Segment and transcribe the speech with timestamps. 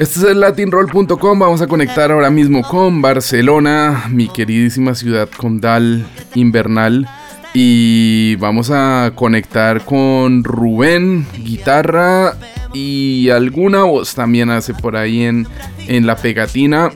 [0.00, 1.38] Este es el latinroll.com.
[1.38, 7.06] Vamos a conectar ahora mismo con Barcelona, mi queridísima ciudad condal invernal.
[7.52, 12.34] Y vamos a conectar con Rubén, guitarra
[12.72, 15.46] y alguna voz también hace por ahí en,
[15.86, 16.90] en la pegatina.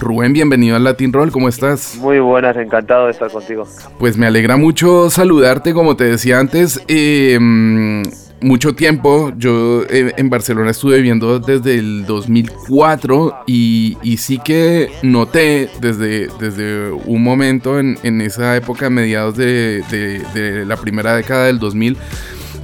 [0.00, 1.96] Rubén, bienvenido al Latin Roll, ¿cómo estás?
[2.00, 3.64] Muy buenas, encantado de estar contigo.
[3.98, 6.82] Pues me alegra mucho saludarte, como te decía antes.
[6.88, 7.38] eh,
[8.44, 15.68] mucho tiempo, yo eh, en Barcelona estuve viviendo desde el 2004 y, sí que noté
[15.80, 19.82] desde, desde un momento en, en esa época, mediados de,
[20.34, 21.96] de- la primera década del 2000,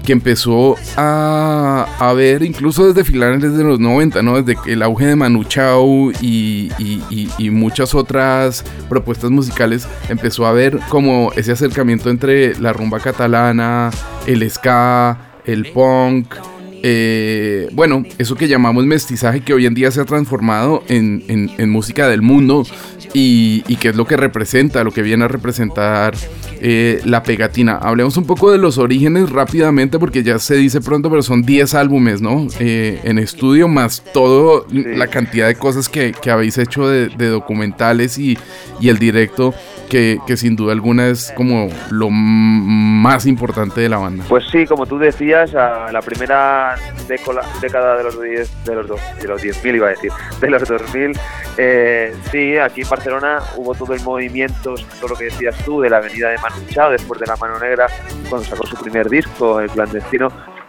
[0.05, 4.41] que empezó a, a ver, incluso desde finales de los 90, ¿no?
[4.43, 10.53] Desde el auge de Manu Chao y- y- y muchas otras propuestas musicales, empezó a
[10.53, 13.91] ver como ese acercamiento entre la rumba catalana,
[14.27, 16.35] el ska, el punk,
[16.83, 21.51] eh, bueno, eso que llamamos mestizaje que hoy en día se ha transformado en, en-
[21.59, 22.65] en música del mundo
[23.13, 26.15] y, y que es lo que representa, lo que viene a representar
[26.63, 27.77] eh, la pegatina.
[27.77, 31.75] Hablemos un poco de los orígenes rápidamente porque ya se dice pronto, pero son 10
[31.75, 32.47] álbumes, ¿no?
[32.61, 37.27] Eh, en estudio más todo la cantidad de cosas que, que habéis hecho de, de
[37.29, 38.39] documentales y,
[38.81, 39.55] y el directo
[39.89, 44.25] que, que sin duda alguna es como lo más importante de la banda.
[44.29, 46.70] Pues sí, como tú decías, a la primera
[47.09, 50.51] décola- década de los 10 de los dos, de los 10.000 iba a decir, de
[50.51, 51.13] los 2000,
[51.57, 55.91] eh, sí, aquí en Barcelona hubo todo el movimiento, todo lo que decías tú, de
[55.91, 57.87] la avenida de Manu Chao, después de La Mano Negra,
[58.29, 60.29] cuando sacó su primer disco, El Clandestino,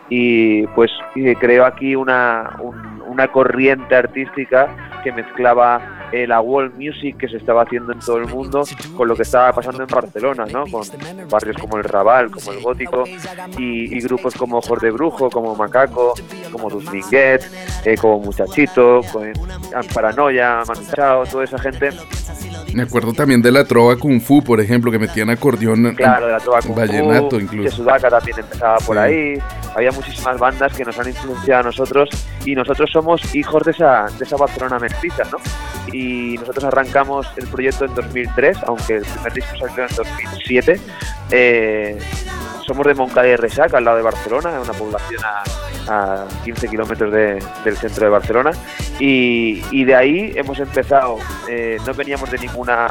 [0.10, 0.92] y pues
[1.40, 4.68] creó aquí una, un- una corriente artística
[5.04, 8.64] que mezclaba eh, la world music que se estaba haciendo en todo el mundo
[8.96, 10.66] con lo que estaba pasando en Barcelona, ¿no?
[10.68, 10.84] Con
[11.30, 13.04] barrios como el Raval, como el Gótico
[13.58, 16.14] y, y grupos como Ojos de Brujo, como Macaco,
[16.52, 17.44] como Dusminguet,
[17.86, 19.32] eh, como Muchachito, con
[19.94, 21.90] Paranoia, Manu Chao, toda esa gente
[22.74, 25.94] Me acuerdo también de la trova Kung Fu, por ejemplo, que metían acordeón.
[25.96, 27.78] Claro, de la trova Kung Fu, Vallenato que incluso.
[27.78, 29.02] Sudaca también empezaba por Sí.
[29.02, 29.34] ahí.
[29.76, 32.10] Había muchísimas bandas que nos han influenciado a nosotros
[32.46, 35.38] y nosotros somos hijos de esa, de esa Barcelona mestiza, ¿no?
[35.94, 40.80] Y nosotros arrancamos el proyecto en 2003, aunque el primer disco salió en 2007.
[41.32, 41.98] Eh,
[42.72, 47.12] somos de Moncada y Resaca, al lado de Barcelona, una población a, a 15 kilómetros
[47.12, 48.52] de- del centro de Barcelona.
[48.98, 51.18] Y, de ahí hemos empezado,
[51.50, 52.88] eh, no veníamos de ninguna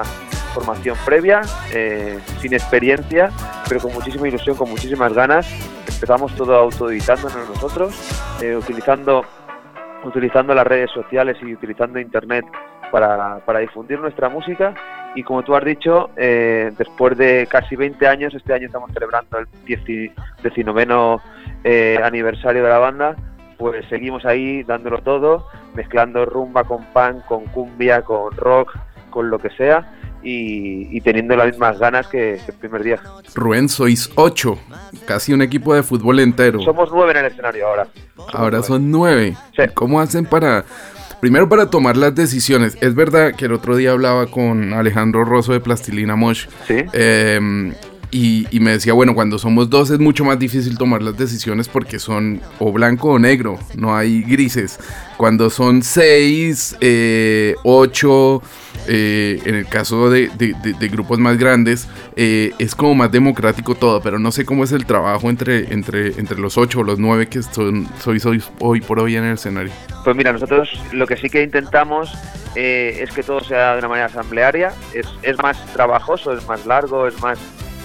[0.53, 1.41] formación previa,
[1.73, 3.31] eh, sin experiencia,
[3.69, 5.47] pero con muchísima ilusión, con muchísimas ganas.
[5.89, 7.95] Empezamos todo autoeditándonos nosotros,
[8.43, 9.25] eh, utilizando,
[10.05, 12.45] utilizando las redes sociales y utilizando internet
[12.91, 14.75] para difundir nuestra música.
[15.17, 19.39] Y como tú has dicho, eh, después de casi 20 años, este año estamos celebrando
[19.39, 19.81] el 10
[20.43, 20.87] 19
[21.65, 23.17] eh, aniversario de la banda,
[23.59, 28.73] pues seguimos ahí dándolo todo, mezclando rumba con punk, con cumbia, con rock,
[29.11, 33.01] con lo que sea, y, y teniendo las mismas ganas que, que el primer día.
[33.35, 34.59] Rubén, sois ocho,
[35.07, 36.61] casi un equipo de fútbol entero.
[36.61, 37.87] Somos nueve en el escenario ahora.
[38.17, 38.67] Somos Ahora nueve.
[38.67, 39.37] son nueve.
[39.57, 39.63] Sí.
[39.75, 40.65] ¿Cómo hacen para,
[41.21, 42.77] primero para tomar las decisiones?
[42.81, 46.47] Es verdad que el otro día hablaba con Alejandro Rosso de Plastilina Mosh.
[46.67, 46.77] Sí.
[46.93, 47.73] eh,
[48.13, 51.69] y, y me decía, bueno, cuando somos dos es mucho más difícil tomar las decisiones
[51.69, 54.81] porque son o blanco o negro, no hay grises.
[55.17, 58.43] Cuando son seis, eh, ocho,
[58.89, 63.11] eh, en el caso de, de- de- de grupos más grandes, eh, es como más
[63.13, 66.83] democrático todo, pero no sé cómo es el trabajo entre, entre, entre los ocho o
[66.85, 69.73] los nueve que son, sois hoy, hoy por hoy en el escenario.
[70.05, 72.13] Pues mira, nosotros lo que sí que intentamos
[72.57, 74.73] eh, es que todo sea de una manera asamblearia.
[74.95, 77.39] Es, es más trabajoso, es más largo, es más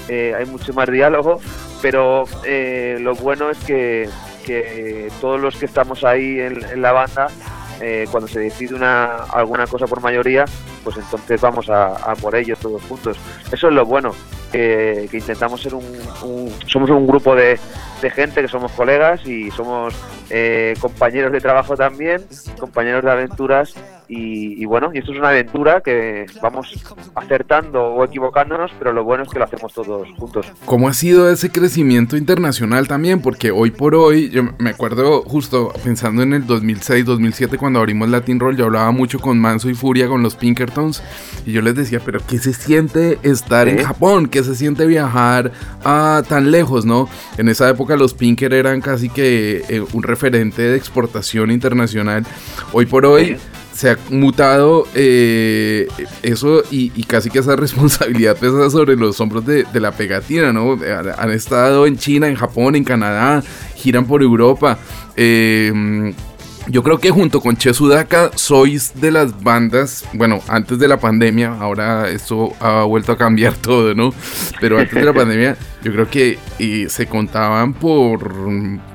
[0.07, 1.39] eh, hay mucho más diálogo,
[1.81, 4.07] pero eh, lo bueno es que,
[4.45, 7.27] que todos los que estamos ahí en, en la banda,
[7.81, 10.45] eh, cuando se decide una, alguna cosa por mayoría,
[10.83, 13.17] pues entonces vamos a, por ello todos juntos.
[13.51, 14.11] Eso es lo bueno,
[14.51, 15.83] que intentamos ser un,
[16.23, 17.59] un- somos un grupo de,
[18.01, 19.93] de gente que somos colegas y somos
[20.29, 22.21] eh, compañeros de trabajo también,
[22.59, 23.75] compañeros de aventuras
[24.07, 26.73] y, y, bueno, y esto es una aventura que vamos
[27.15, 30.45] acertando o equivocándonos, pero lo bueno es que lo hacemos todos juntos.
[30.65, 33.21] ¿Cómo ha sido ese crecimiento internacional también?
[33.21, 38.09] Porque hoy por hoy, yo me acuerdo justo pensando en el 2006, 2007 cuando abrimos
[38.09, 41.01] Latin Roll, yo hablaba mucho con Manso y Furia, con los Pinkertons,
[41.45, 44.27] y yo les decía, pero ¿qué se siente estar en Japón?
[44.27, 45.51] ¿Qué se siente viajar
[45.83, 47.09] a tan lejos, no?
[47.37, 52.25] En esa época los Pinker eran casi que eh, un referente de exportación internacional.
[52.71, 53.37] Hoy por hoy
[53.73, 55.87] se ha mutado eh,
[56.23, 60.79] eso y, casi que esa responsabilidad pesa sobre los hombros de, la pegatina, ¿no?
[61.17, 63.43] Han estado en China, en Japón, en Canadá,
[63.75, 64.79] giran por Europa.
[65.17, 66.13] Eh,
[66.67, 70.97] yo creo que junto con Che Sudaka sois de las bandas, bueno, antes de la
[70.97, 74.13] pandemia, ahora esto ha vuelto a cambiar todo, ¿no?
[74.59, 76.37] Pero antes de la pandemia, yo creo que
[76.89, 78.31] se contaban por,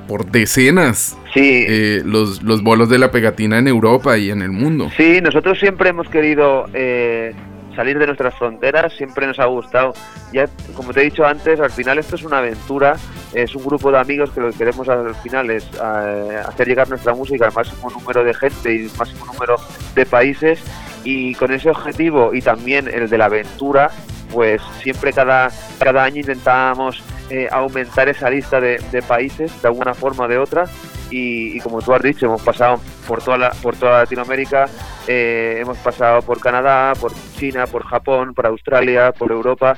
[0.09, 1.65] por decenas sí.
[1.69, 4.91] Eh, los, los bolos de la pegatina en Europa y en el mundo.
[4.97, 7.35] Sí, nosotros siempre hemos querido eh,
[7.75, 9.93] salir de nuestras fronteras, siempre nos ha gustado.
[10.33, 12.97] Ya, como te he dicho antes, al final esto es una aventura,
[13.33, 16.89] es un grupo de amigos que lo que queremos al final es eh, hacer llegar
[16.89, 19.57] nuestra música al máximo número de gente y al máximo número
[19.95, 20.63] de países
[21.05, 23.91] y con ese objetivo y también el de la aventura,
[24.33, 29.95] pues siempre cada, cada año intentábamos eh, aumentar esa lista de, de países de alguna
[29.95, 30.67] forma o de otra
[31.11, 34.67] y, como tú has dicho, hemos pasado por toda, la, por toda Latinoamérica,
[35.07, 39.77] eh, hemos pasado por Canadá, por China, por Japón, por Australia, por Europa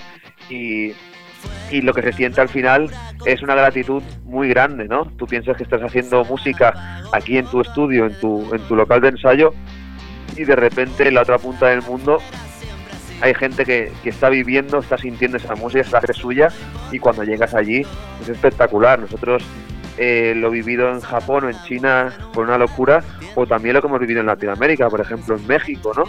[0.50, 0.92] y,
[1.70, 2.90] y lo que se siente al final
[3.24, 5.06] es una gratitud muy grande, ¿no?
[5.16, 9.00] Tú piensas que estás haciendo música aquí en tu estudio, en tu, en tu local
[9.00, 9.54] de ensayo
[10.36, 12.18] y de repente en la otra punta del mundo
[13.20, 16.48] hay gente que, que, está viviendo, está sintiendo esa música, hace suya
[16.90, 17.86] y cuando llegas allí
[18.20, 18.98] es espectacular.
[18.98, 19.44] Nosotros
[19.98, 23.02] eh, lo vivido en Japón o en China por una locura,
[23.34, 26.04] o también lo que hemos vivido en Latinoamérica, por ejemplo en México, ¿no?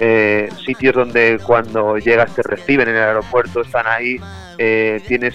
[0.00, 4.16] Eh, sitios donde cuando llegas te reciben en el aeropuerto, están ahí,
[4.58, 5.34] eh, tienes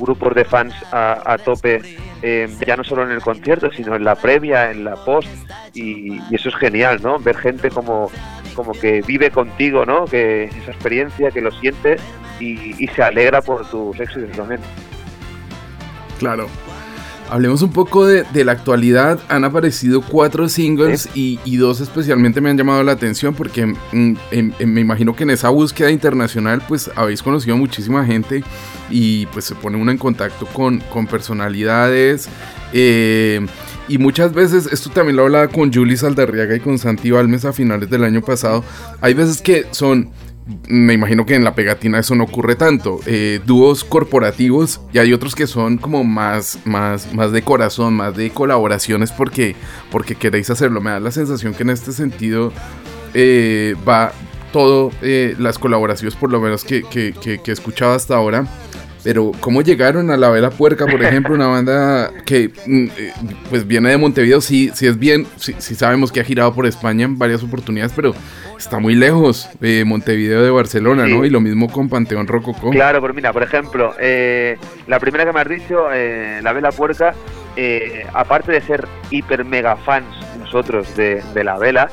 [0.00, 1.82] grupos de fans a, tope,
[2.22, 5.28] eh, ya no solo en el concierto, sino en la previa, en la post,
[5.74, 7.18] y, eso es genial, ¿no?
[7.18, 8.10] Ver gente como,
[8.54, 10.04] como que vive contigo, ¿no?
[10.06, 11.96] Que esa experiencia, que lo siente
[12.38, 14.60] y, y se alegra por tus éxitos también.
[16.18, 16.48] Claro,
[17.30, 19.20] Hablemos un poco de, la actualidad.
[19.28, 24.16] Han aparecido cuatro singles y, dos especialmente me han llamado la atención porque mm,
[24.66, 28.42] me imagino que en esa búsqueda internacional pues habéis conocido muchísima gente
[28.90, 32.28] y pues se pone uno en contacto con, con personalidades.
[32.72, 33.46] Eh,
[33.86, 37.52] y muchas veces, esto también lo hablaba con Julie Saldarriaga y con Santi Balmes a
[37.52, 38.64] finales del año pasado,
[39.00, 40.10] hay veces que son
[40.68, 43.00] me imagino que en la pegatina eso no ocurre tanto.
[43.06, 48.16] Eh, dúos corporativos y hay otros que son como más, más, más de corazón, más
[48.16, 49.54] de colaboraciones porque,
[49.90, 50.80] porque queréis hacerlo.
[50.80, 52.52] Me da la sensación que en este sentido
[53.14, 54.12] eh, va
[54.52, 58.46] todo eh, las colaboraciones, por lo menos que, que, que, he escuchado hasta ahora
[59.02, 62.86] pero ¿cómo llegaron a La Vela Puerca, por ejemplo, una banda que mm,
[63.48, 64.40] pues viene de Montevideo?
[64.40, 68.14] Sí, sí es bien, sí, sabemos que ha girado por España en varias oportunidades, pero
[68.60, 71.24] está muy lejos de Montevideo de Barcelona, ¿no?
[71.24, 72.70] Y lo mismo con Panteón Rococó.
[72.70, 76.70] Claro, pero mira, por ejemplo, eh, la primera que me has dicho, eh, La Vela
[76.70, 77.14] Puerca,
[78.14, 80.06] aparte de ser hiper mega fans
[80.38, 81.90] nosotros de, de La Vela,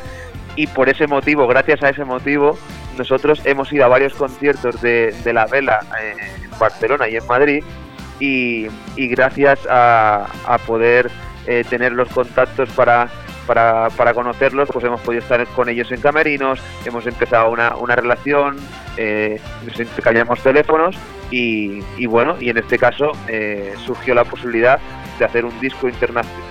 [0.56, 2.58] y por ese motivo, gracias a ese motivo,
[2.98, 5.80] nosotros hemos ido a varios conciertos de, de La Vela
[6.60, 7.64] Barcelona y en Madrid
[8.20, 8.68] y,
[8.98, 10.28] gracias a,
[10.66, 11.10] poder
[11.46, 13.10] eh, tener los contactos para,
[13.48, 18.58] para, conocerlos, pues hemos podido estar con ellos en camerinos, hemos empezado una, una relación,
[18.98, 20.96] eh, nos intercambiamos teléfonos
[21.32, 24.80] y, bueno, y en este caso eh, surgió la posibilidad
[25.18, 25.88] de hacer un disco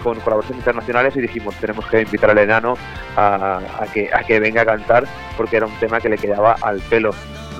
[0.02, 2.76] con colaboraciones internacionales y dijimos tenemos que invitar al enano
[3.16, 5.04] a, a, que, a que venga a cantar
[5.36, 7.10] porque era un tema que le quedaba al pelo.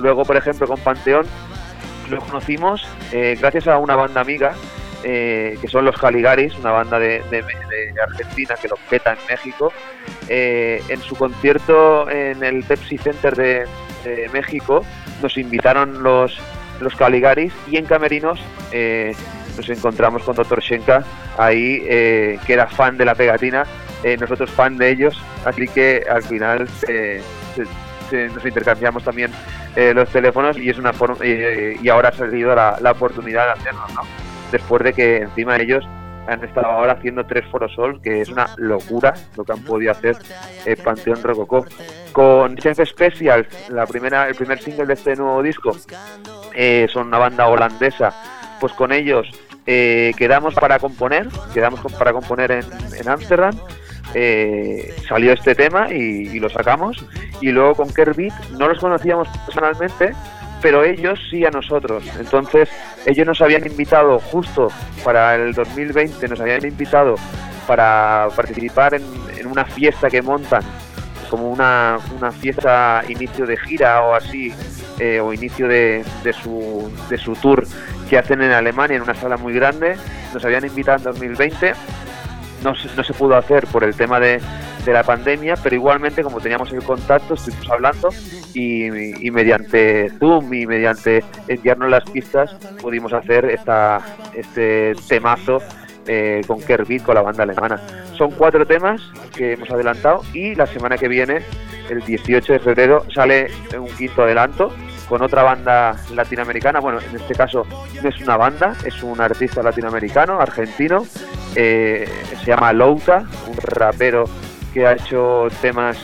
[0.01, 1.25] Luego, por ejemplo, con Panteón
[2.09, 4.53] lo conocimos eh, gracias a una banda amiga
[5.03, 7.21] eh, que son los Caligaris, una banda de,
[8.01, 9.71] Argentina que los peta en México.
[10.29, 13.65] Eh, en su concierto en el Pepsi Center de,
[14.31, 14.85] México
[15.21, 16.39] nos invitaron los,
[16.79, 18.39] los Caligaris y en Camerinos
[19.57, 20.61] nos encontramos con Dr.
[20.61, 21.03] Shenka
[21.37, 23.65] ahí, que era fan de la pegatina,
[24.17, 26.69] nosotros fan de ellos, así que al final
[28.33, 29.31] nos intercambiamos también
[29.75, 33.51] eh, los teléfonos y es una forma y ahora ha salido la, la, oportunidad de
[33.51, 34.26] hacerlo, ¿no?
[34.51, 35.85] Después de que encima ellos
[36.27, 40.17] han estado ahora haciendo tres Forosol, que es una locura lo que han podido hacer
[40.65, 41.65] eh, Panteón Rococó.
[42.11, 45.71] Con Chef Special, la primera, el primer single de este nuevo disco,
[46.53, 48.13] eh, son una banda holandesa,
[48.59, 49.27] pues con ellos
[49.65, 53.55] eh, quedamos para componer, quedamos para componer en Ámsterdam.
[54.13, 57.05] eh, salió este tema y, y lo sacamos.
[57.41, 60.13] Y luego con Kerbit no los conocíamos personalmente,
[60.61, 62.03] pero ellos sí a nosotros.
[62.19, 62.69] Entonces,
[63.05, 64.67] ellos nos habían invitado justo
[65.03, 67.15] para el 2020, nos habían invitado
[67.65, 69.03] para participar en,
[69.45, 70.61] una fiesta que montan,
[71.29, 74.53] como una, una fiesta inicio de gira o así,
[74.99, 77.65] eh, o inicio de, de su, de su tour
[78.09, 79.95] que hacen en Alemania en una sala muy grande.
[80.33, 81.73] Nos habían invitado en 2020
[82.63, 84.41] no no se pudo hacer por el tema de,
[84.85, 88.09] de la pandemia, pero igualmente como teníamos el contacto, estuvimos hablando
[88.57, 94.01] y, mediante Zoom y mediante enviarnos las pistas pudimos hacer esta,
[94.33, 95.59] este temazo
[96.07, 97.79] eh, con Kerbit, con la banda alemana.
[98.17, 99.01] Son cuatro temas
[99.35, 101.41] que hemos adelantado y la semana que viene,
[101.89, 103.47] el 18 de febrero, sale
[103.77, 104.73] un quinto adelanto
[105.07, 106.79] con otra banda latinoamericana.
[106.79, 107.65] Bueno, en este caso
[108.01, 111.05] no es una banda, es un artista latinoamericano, argentino.
[111.55, 112.07] eh,
[112.39, 114.25] se llama Louta, un rapero
[114.73, 115.97] que ha hecho temas.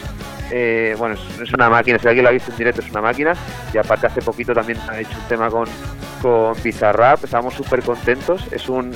[0.56, 3.34] Eh, bueno, es, una máquina, si alguien lo ha visto en directo, es una máquina.
[3.74, 5.68] Y aparte, hace poquito también ha hecho un tema con,
[6.22, 7.24] con Bizarrap.
[7.24, 8.46] Estamos súper contentos.
[8.52, 8.94] Es un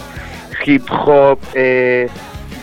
[0.63, 2.09] hip hop eh,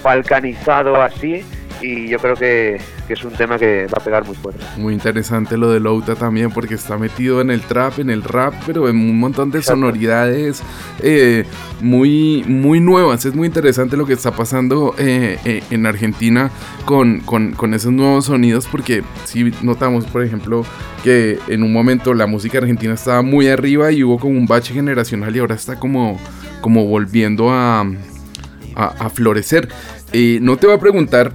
[0.01, 1.45] balcanizado así.
[1.81, 4.65] Y yo creo que, que es un tema que va a pegar muy fuerte.
[4.77, 8.55] Muy interesante lo de Louta también porque está metido en el trap, en el rap,
[8.67, 9.81] pero en un montón de Exacto.
[9.81, 10.63] sonoridades
[11.03, 11.45] eh,
[11.81, 13.25] muy, muy nuevas.
[13.25, 16.51] Es muy interesante lo que está pasando eh, eh, en Argentina
[16.85, 20.65] con, con, con esos nuevos sonidos porque si notamos, por ejemplo,
[21.03, 24.73] que en un momento la música argentina estaba muy arriba y hubo como un bache
[24.73, 26.19] generacional y ahora está como,
[26.61, 29.69] como volviendo a, a, a florecer.
[30.13, 31.33] Eh, no te voy a preguntar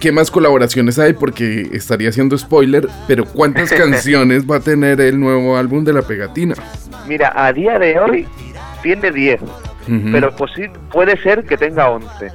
[0.00, 5.18] qué más colaboraciones hay porque estaría haciendo spoiler, pero ¿cuántas canciones va a tener el
[5.18, 6.54] nuevo álbum de La Pegatina?
[7.08, 8.26] Mira, a día de hoy
[8.82, 9.48] tiene 10, Ujú.
[10.12, 12.28] pero posi- puede ser que tenga 11.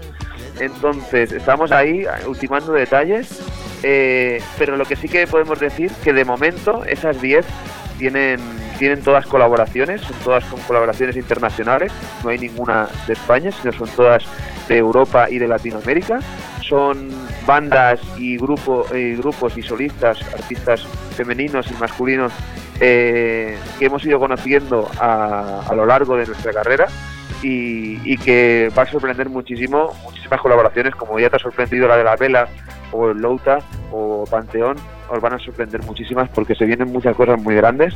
[0.60, 3.39] Entonces, estamos ahí eh, ultimando detalles,
[3.84, 7.46] eh, pero lo que sí que podemos decir que de momento esas 10
[7.98, 8.39] tienen,
[8.77, 11.91] tienen todas colaboraciones, son todas con colaboraciones internacionales,
[12.24, 14.24] no hay ninguna de España, sino son todas
[14.68, 16.20] de Europa y de Latinoamérica.
[16.68, 17.10] Son
[17.46, 22.32] bandas y, grupo, y grupos y solistas, artistas femeninos y masculinos
[22.80, 26.88] eh, que hemos ido conociendo a, lo largo de nuestra carrera
[27.42, 31.98] y, y que va a sorprender muchísimo, muchísimas colaboraciones, como ya te ha sorprendido la
[31.98, 32.48] de la Vela
[32.92, 33.60] o el Louta
[33.92, 34.78] o Panteón,
[35.10, 37.94] os van a sorprender muchísimas porque se vienen muchas cosas muy grandes.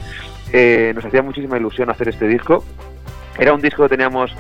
[0.52, 2.64] Eh, nos hacía muchísima ilusión hacer este disco.
[3.38, 4.32] Era un disco que teníamos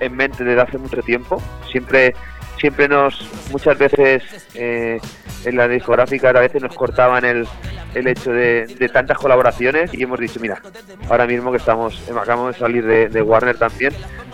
[0.00, 1.42] en mente desde hace mucho tiempo.
[1.70, 2.14] Siempre,
[2.62, 4.22] siempre nos, muchas veces
[4.54, 5.00] eh,
[5.44, 7.44] en la discográfica a veces nos cortaban el,
[7.92, 10.62] el hecho de, tantas colaboraciones y hemos dicho, mira,
[11.10, 13.92] ahora mismo que estamos, acabamos de salir de Warner también,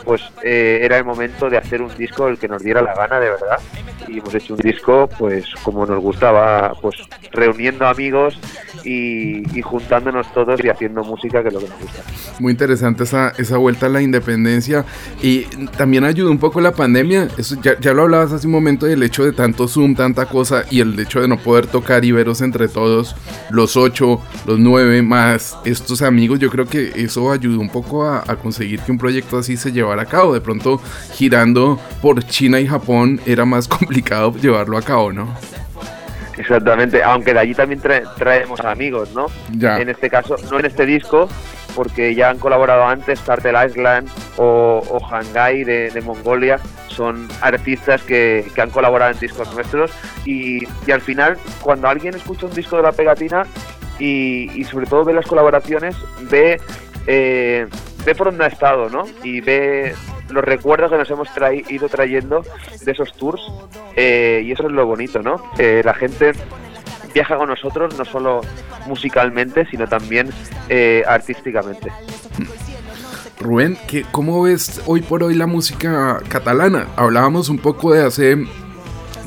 [0.09, 3.21] pues eh, era el momento de hacer un disco el que nos diera la gana
[3.21, 3.59] de verdad
[4.09, 6.97] y hemos hecho un disco pues como nos gustaba, pues
[7.31, 8.41] reuniendo amigos
[8.85, 12.03] y, y juntándonos todos y haciendo música que es lo que nos gusta.
[12.38, 14.87] Muy interesante esa, esa vuelta a la independencia
[15.23, 15.43] y
[15.77, 17.29] también ayudó un poco la pandemia.
[17.37, 20.65] Eso ya, ya lo hablabas hace un momento del hecho de tanto Zoom, tanta cosa
[20.71, 23.15] y el hecho de no poder tocar y veros entre todos,
[23.50, 26.38] los ocho, los nueve más estos amigos.
[26.38, 29.71] Yo creo que eso ayudó un poco a, a conseguir que un proyecto así se
[29.71, 30.35] llevara a cabo.
[30.35, 30.81] De pronto,
[31.12, 35.35] girando por China y Japón, era más complicado llevarlo a cabo, ¿no?
[36.37, 39.26] Exactamente, aunque de allí también trae- traemos amigos, ¿no?
[39.57, 39.78] Ya.
[39.81, 41.28] En este caso, no en este disco,
[41.75, 48.02] porque ya han colaborado antes Cartel Island o, o Hangai de, de Mongolia, son artistas
[48.02, 49.90] que, que han colaborado en discos nuestros
[50.25, 53.45] y, y al final, cuando alguien escucha un disco de la pegatina
[53.99, 55.97] y, y sobre todo ve las colaboraciones,
[56.31, 56.61] ve,
[57.09, 57.67] eh,
[58.09, 59.05] ve por dónde ha estado, ¿no?
[59.23, 59.95] Y ve
[60.31, 62.43] los recuerdos que nos hemos trai- ido trayendo
[62.85, 63.41] de esos tours
[63.97, 65.37] eh, y eso es lo bonito, ¿no?
[65.59, 66.33] Eh, la gente
[67.12, 68.41] viaja con nosotros no solo
[68.87, 70.31] musicalmente, sino también
[70.71, 71.93] eh, artísticamente.
[73.41, 76.87] Rubén, ¿qué, ¿cómo ves hoy por hoy la música catalana?
[76.97, 78.37] Hablábamos un poco de hace,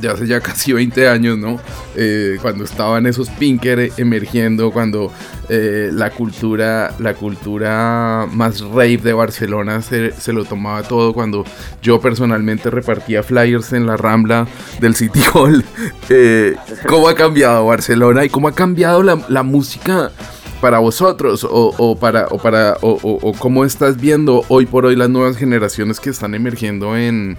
[0.02, 1.60] de hace ya casi 20 años, ¿no?
[1.96, 5.12] Eh, cuando estaban esos Pinker emergiendo, cuando
[5.50, 11.44] eh, la cultura, la cultura más rave de Barcelona se, se lo tomaba todo, cuando
[11.82, 14.48] yo personalmente repartía flyers en la Rambla
[14.80, 15.64] del City Hall.
[16.14, 16.56] Eh,
[16.88, 20.12] ¿Cómo ha cambiado Barcelona y cómo ha cambiado la, la música?
[20.62, 24.96] Para vosotros o, o para o para o, o- cómo estás viendo hoy por hoy
[24.96, 27.36] las nuevas generaciones que están emergiendo en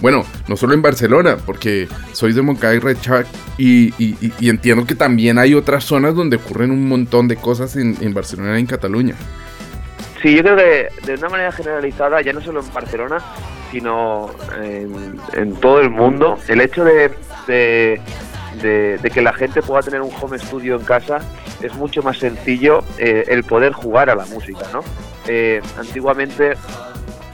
[0.00, 3.94] bueno no solo en Barcelona porque sois de Moncada y Rechac y,
[4.46, 8.56] entiendo que también hay otras zonas donde ocurren un montón de cosas en, en Barcelona
[8.58, 9.14] y en Cataluña.
[10.22, 13.18] Sí, yo creo que de una manera generalizada, ya no solo en Barcelona,
[13.70, 14.30] sino
[14.62, 18.00] en, todo el mundo, el hecho de,
[18.58, 21.18] que la gente pueda tener un home studio en casa
[21.62, 24.80] es mucho más sencillo eh, el poder jugar a la música, ¿no?
[25.26, 26.52] Eh, antiguamente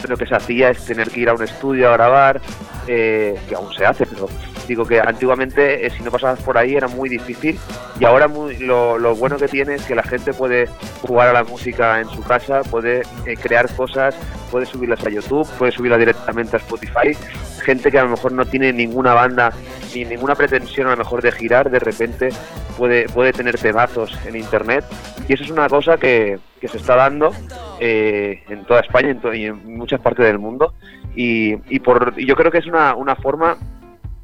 [0.08, 2.40] lo que se hacía es tener que ir a un estudio a grabar,
[2.86, 4.28] eh, que aún se hace, pero
[4.66, 7.58] digo que antiguamente si no pasabas por ahí era muy difícil
[7.98, 10.68] y ahora lo, bueno que tiene es que la gente puede
[11.02, 13.02] jugar a la música en su casa, puede
[13.40, 14.16] crear cosas,
[14.50, 17.16] puede subirlas a YouTube, puede subirlas directamente a Spotify.
[17.62, 19.52] Gente que a lo mejor no tiene ninguna banda
[19.94, 22.30] ni ninguna pretensión a lo mejor de girar, de repente
[22.76, 24.84] puede, puede tener temazos en internet.
[25.28, 27.32] Y eso es una cosa que, se está dando
[27.80, 30.74] eh, en toda España y en muchas partes del mundo.
[31.14, 33.56] Y, y, por, yo creo que es una, una forma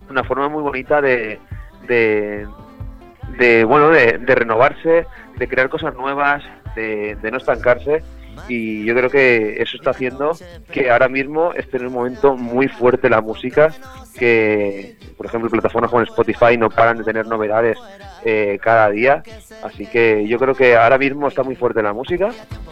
[0.08, 1.38] una forma muy bonita de,
[1.87, 5.06] de, bueno de, renovarse,
[5.37, 6.42] de crear cosas nuevas,
[6.75, 8.02] de no estancarse
[8.49, 10.33] y yo creo que eso está haciendo
[10.73, 13.73] que ahora mismo esté en un momento muy fuerte la música,
[14.18, 17.78] que por ejemplo plataformas como Spotify no paran de tener novedades
[18.25, 19.23] eh, cada día,
[19.62, 22.30] así que yo creo que ahora mismo está muy fuerte la música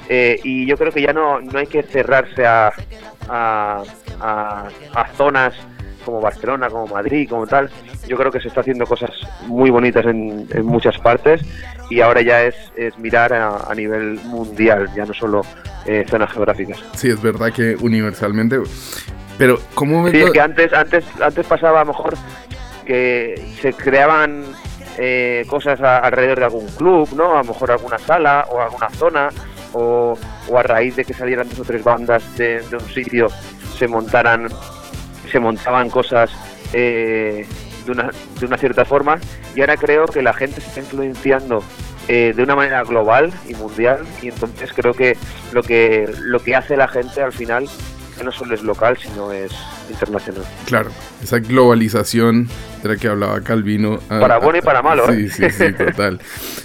[0.09, 2.73] eh, y yo creo que ya no, no hay que cerrarse a,
[3.29, 3.83] a,
[4.95, 5.55] a zonas
[6.07, 7.69] como Barcelona, como Madrid, como tal.
[8.07, 9.11] Yo creo que se está haciendo cosas
[9.47, 11.43] muy bonitas en, muchas partes
[11.91, 15.43] y ahora ya es, es mirar a, nivel mundial, ya no solo
[15.85, 16.79] eh, zonas geográficas.
[16.95, 18.61] Sí, es verdad que universalmente.
[19.37, 22.15] Pero, ¿cómo Sí, es que antes, antes, antes pasaba a lo mejor
[22.87, 24.45] que se creaban
[24.97, 27.35] eh, cosas alrededor de algún club, ¿no?
[27.35, 29.29] A lo mejor alguna sala o alguna zona,
[29.73, 30.17] o,
[30.57, 33.27] a raíz de que salieran dos o tres bandas de, de un sitio
[33.77, 34.49] se montaran
[35.37, 36.31] se montaban cosas
[36.73, 37.47] eh,
[37.85, 39.21] de, una, de una cierta forma
[39.55, 41.63] y ahora creo que la gente se está influenciando
[42.09, 45.19] eh, de una manera global y mundial y entonces creo que
[45.53, 47.69] lo que lo que hace la gente al final
[48.25, 49.53] no solo es local sino es
[49.91, 50.45] internacional.
[50.67, 50.91] Claro,
[51.23, 52.49] esa globalización
[52.83, 53.99] de la que hablaba Calvino.
[54.09, 55.07] Ah, para bueno y para malo.
[55.07, 55.31] Sí, ¿eh?
[55.31, 56.21] sí, sí, total.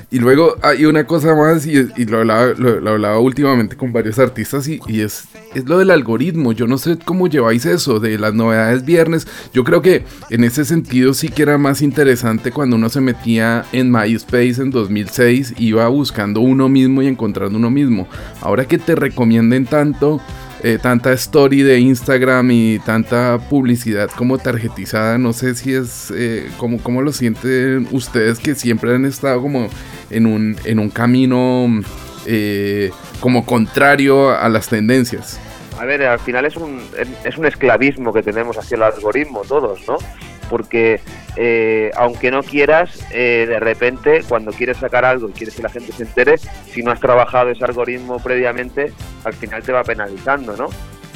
[0.10, 4.68] Y luego hay una cosa más, y, lo, hablaba, lo, hablaba últimamente con varios artistas,
[4.68, 6.52] y, y, es, es lo del algoritmo.
[6.52, 9.28] Yo no sé cómo lleváis eso, de las novedades viernes.
[9.54, 13.66] Yo creo que en ese sentido sí que era más interesante cuando uno se metía
[13.72, 18.08] en MySpace en 2006, iba buscando uno mismo y encontrando uno mismo.
[18.42, 20.20] Ahora que te recomienden tanto
[20.64, 25.18] eh, tanta story de Instagram y tanta publicidad como tarjetizada.
[25.18, 29.70] No sé si es eh, como, lo sienten ustedes que siempre han estado como
[30.12, 31.68] en un, en un camino
[32.28, 35.40] eh, como contrario a las tendencias.
[35.80, 36.80] A ver, al final es un,
[37.24, 39.98] es un esclavismo que tenemos hacia el algoritmo todos, ¿no?
[40.52, 41.00] Porque
[41.38, 45.70] eh, aunque no quieras, eh, de repente cuando quieres sacar algo y quieres que la
[45.70, 48.92] gente se entere, si no has trabajado ese algoritmo previamente,
[49.24, 50.68] al final te va penalizando, ¿no?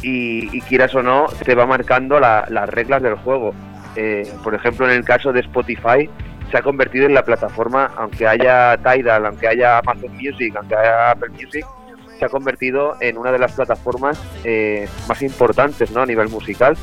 [0.01, 3.53] Y, quieras o no, te va marcando las reglas del juego.
[3.95, 6.09] Eh, por ejemplo, en el caso de Spotify,
[6.51, 11.11] se ha convertido en la plataforma, aunque haya Tidal, aunque haya Amazon Music, aunque haya
[11.11, 11.65] Apple Music,
[12.19, 14.21] se ha convertido en una de las plataformas
[15.09, 16.01] más importantes ¿no?
[16.01, 16.77] a nivel musical,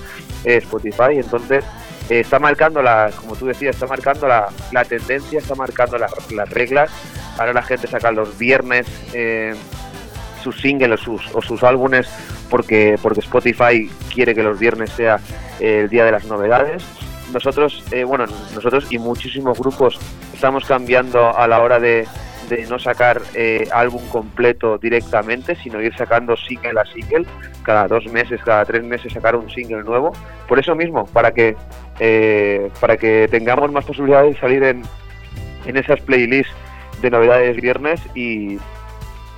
[0.44, 1.12] Spotify.
[1.16, 1.64] Entonces,
[2.12, 6.50] eh, está marcando la, como tú decías, está marcando la, la tendencia, está marcando las
[6.50, 6.90] reglas.
[7.38, 9.54] Ahora la gente saca los viernes eh,
[10.42, 12.06] sus singles o sus, o sus álbumes
[12.50, 15.20] porque, porque Spotify quiere que los viernes sea
[15.58, 16.84] el día de las novedades.
[17.32, 19.98] Nosotros, eh, bueno, nosotros y muchísimos grupos
[20.34, 22.06] estamos cambiando a la hora de,
[22.68, 27.24] no sacar eh, álbum completo directamente, sino ir sacando single a single,
[27.62, 30.12] cada dos meses, cada tres meses sacar un single nuevo.
[30.48, 31.56] Por eso mismo, para que,
[31.98, 34.82] eh, para que tengamos más posibilidades de salir en,
[35.66, 36.54] en esas playlists
[37.00, 38.58] de novedades viernes y,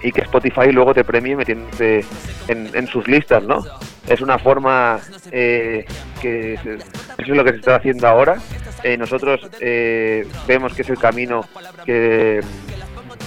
[0.03, 2.05] y que Spotify luego te premie metiéndote
[2.49, 3.65] en, en sus listas, ¿no?
[4.09, 5.01] Es una forma
[5.33, 5.87] eh,
[6.21, 6.71] que eso
[7.19, 8.37] es lo que se está haciendo ahora.
[8.99, 9.49] nosotros
[10.47, 11.47] vemos que es el camino
[11.87, 12.43] que,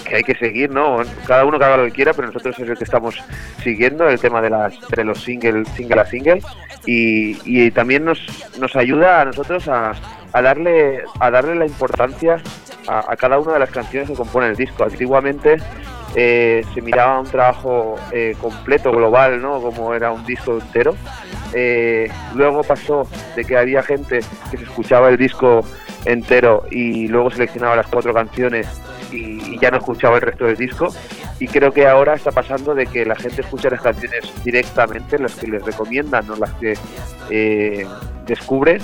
[0.08, 1.02] que hay que seguir, ¿no?
[1.26, 3.15] Cada uno que haga lo que quiera, pero nosotros es el que estamos
[3.63, 6.41] siguiendo, el tema de, las, de los single, single a single,
[6.86, 8.20] y, y también nos,
[8.60, 9.93] nos ayuda a nosotros a,
[10.34, 12.41] a darle, a darle la importancia
[12.88, 14.84] a, cada una de las canciones que componen el disco.
[14.84, 15.58] Antiguamente
[16.15, 19.62] eh, se miraba un trabajo eh, completo, global, ¿no?
[19.62, 20.96] Como era un disco entero.
[21.54, 24.20] Eh, luego pasó de que había gente
[24.52, 25.63] que se escuchaba el disco
[26.06, 28.67] entero y luego seleccionaba las cuatro canciones
[29.12, 30.93] y, ya no escuchaba el resto del disco.
[31.39, 35.36] Y creo que ahora está pasando de que la gente escucha las canciones directamente, las
[35.36, 36.76] que les recomiendan, no las que
[37.30, 37.86] eh,
[38.26, 38.80] descubre.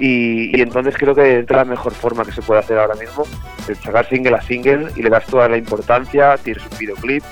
[0.00, 3.24] Y, entonces creo que es la mejor forma que se puede hacer ahora mismo,
[3.68, 7.24] el sacar single a single y le das toda la importancia, tienes un videoclip,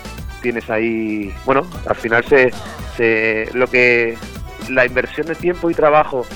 [0.42, 2.51] tienes ahí, bueno, al final se,
[2.96, 4.16] se lo que
[4.68, 6.27] la inversión de tiempo y trabajo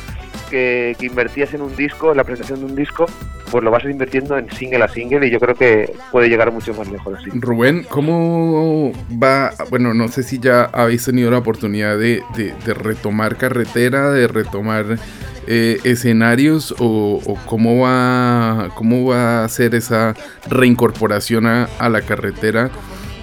[0.50, 3.06] que, que invertías en un disco, la presentación de un disco,
[3.50, 6.72] pues lo vas invirtiendo en single a single y yo creo que puede llegar mucho
[6.74, 7.30] más lejos así.
[7.34, 9.52] Rubén, ¿cómo va?
[9.70, 14.98] Bueno, no sé si ya habéis tenido la oportunidad de, de, retomar carretera, de retomar
[15.46, 20.14] eh, escenarios o, cómo va cómo va a ser esa
[20.48, 22.70] reincorporación a, a la carretera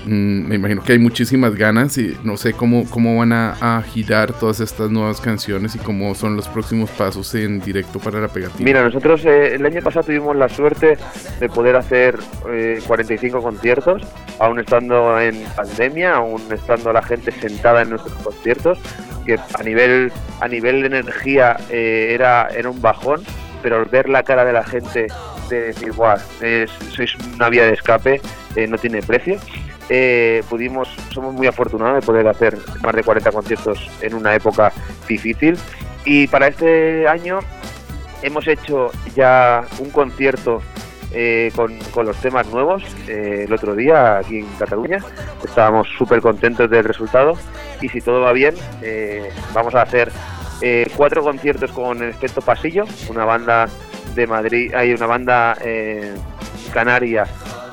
[0.07, 4.59] me imagino que hay muchísimas ganas y no sé cómo, cómo van a, girar todas
[4.59, 8.65] estas nuevas canciones y cómo son los próximos pasos en directo para la pegatina.
[8.65, 10.97] Mira, nosotros eh, el año pasado tuvimos la suerte
[11.39, 12.17] de poder hacer
[12.51, 14.03] eh, 45 conciertos,
[14.39, 18.79] aún estando en pandemia, aún estando la gente sentada en nuestros conciertos,
[19.25, 23.21] que a nivel, a nivel de energía eh, era, era un bajón,
[23.61, 25.07] pero ver la cara de la gente
[25.49, 25.91] de decir,
[26.41, 28.21] es, sois una vía de escape,
[28.55, 29.39] eh, no tiene precio
[29.89, 34.71] eh, pudimos, somos muy afortunados de poder hacer más de 40 conciertos en una época
[35.07, 35.57] difícil.
[36.05, 37.39] Y para este año
[38.21, 40.61] hemos hecho ya un concierto
[41.13, 44.97] eh, con, con, los temas nuevos eh, el otro día aquí en Cataluña.
[45.43, 47.33] Estábamos súper contentos del resultado
[47.81, 48.55] y si todo va bien
[49.53, 50.11] vamos a hacer
[50.95, 53.69] cuatro conciertos con el efecto pasillo, una banda
[54.15, 55.55] de Madrid, hay una banda
[56.73, 57.25] canaria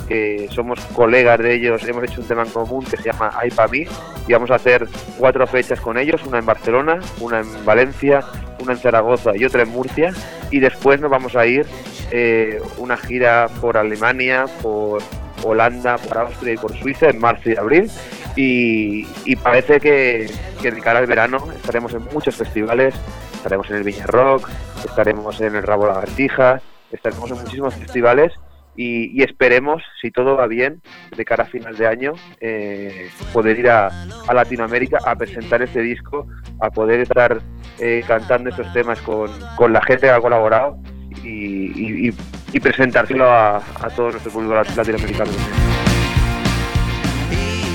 [0.07, 3.51] que somos colegas de ellos, hemos hecho un tema en común que se llama Ay
[3.51, 3.85] Pa' mí
[4.27, 4.87] y vamos a hacer
[5.19, 8.21] cuatro fechas con ellos, una en Barcelona, una en Valencia,
[8.61, 10.13] una en Zaragoza y otra en Murcia
[10.51, 11.67] y después nos vamos a ir
[12.11, 15.03] eh, una gira por Alemania, por
[15.43, 17.91] Holanda, por Austria y por Suiza en marzo y abril
[18.37, 22.95] y, parece que, que cara al verano estaremos en muchos festivales,
[23.35, 24.49] estaremos en el Viña Rock,
[24.85, 28.33] estaremos en el Rabo Lagartija, estaremos en muchísimos festivales
[28.77, 30.81] y, y, esperemos, si todo va bien,
[31.17, 33.91] de cara a final de año, eh, poder ir a,
[34.33, 36.27] Latinoamérica a presentar este disco,
[36.61, 37.41] a poder estar
[37.79, 40.77] eh, cantando estos temas con, con, la gente que ha colaborado
[41.23, 45.31] y, y, presentárselo a, a, todo nuestro público latinoamericano.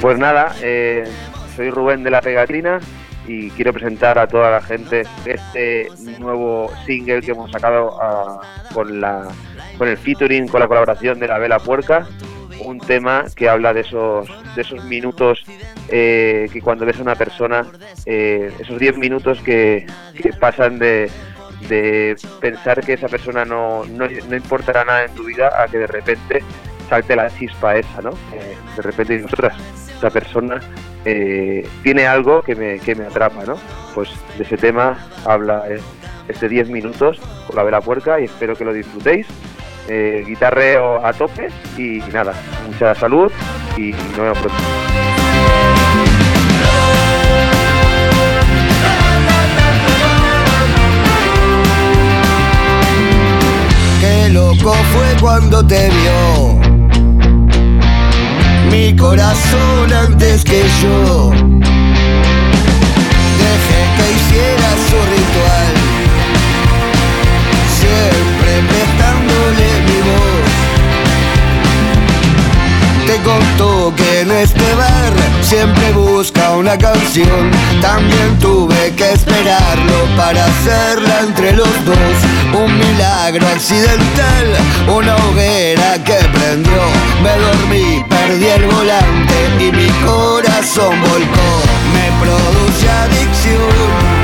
[0.01, 1.03] Pues nada, eh,
[1.55, 2.79] soy Rubén de la Pegatina
[3.27, 5.87] y quiero presentar a toda la gente este
[6.19, 8.39] nuevo single que hemos sacado a,
[8.73, 9.27] con la
[9.79, 12.05] con el featuring, con la colaboración de la Vela Puerca,
[12.65, 15.45] un tema que habla de esos, de esos minutos
[15.87, 17.65] eh, que cuando ves a una persona,
[18.05, 19.87] eh, esos 10 minutos que,
[20.37, 21.09] pasan de,
[21.69, 25.77] de, pensar que esa persona no, no, no, importará nada en tu vida a que
[25.77, 26.43] de repente
[26.89, 28.11] salte la chispa esa, ¿no?
[28.33, 29.55] Eh, de repente nosotras,
[29.97, 30.59] esa persona
[31.05, 33.55] eh, tiene algo que me, que me atrapa, ¿no?
[33.95, 35.63] Pues de ese tema habla
[36.27, 39.25] este 10 minutos con la Vela Puerca y espero que lo disfrutéis
[39.89, 42.33] eh, guitarreo a tope y nada,
[42.67, 43.31] mucha salud
[43.75, 44.63] y nos vemos pronto.
[53.99, 56.59] Qué loco fue cuando te vio
[58.71, 61.31] mi corazón antes que yo.
[63.41, 65.68] Dejé que hiciera su ritual,
[73.09, 77.49] Te contó que en este bar siempre busca una canción.
[77.81, 81.97] También tuve que esperarlo para hacerla entre los dos.
[82.53, 84.45] Un milagro accidental,
[84.95, 86.83] una hoguera que prendió.
[87.23, 91.49] Me dormí, perdí el volante y mi corazón volcó.
[91.91, 94.18] Me produce adicción.